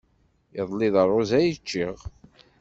Iḍelli 0.59 0.89
d 0.93 0.95
rruẓ 1.07 1.31
ay 1.39 1.49
ččiɣ. 1.61 1.97